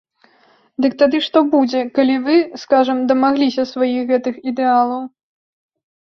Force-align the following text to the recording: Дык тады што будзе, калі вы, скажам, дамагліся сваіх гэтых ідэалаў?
Дык 0.85 0.93
тады 1.01 1.17
што 1.25 1.41
будзе, 1.53 1.81
калі 1.97 2.15
вы, 2.25 2.37
скажам, 2.63 2.97
дамагліся 3.11 3.65
сваіх 3.73 4.01
гэтых 4.13 4.35
ідэалаў? 4.53 5.05